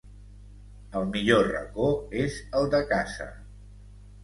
[0.99, 1.91] El millor racó
[2.23, 3.31] és el de casa.